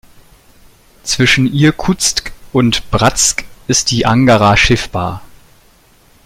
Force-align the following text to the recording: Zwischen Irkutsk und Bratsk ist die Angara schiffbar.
Zwischen 1.03 1.45
Irkutsk 1.45 2.31
und 2.53 2.89
Bratsk 2.89 3.43
ist 3.67 3.91
die 3.91 4.07
Angara 4.07 4.57
schiffbar. 4.57 5.21